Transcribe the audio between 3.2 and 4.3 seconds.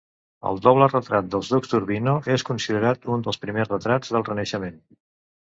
dels primers retrats del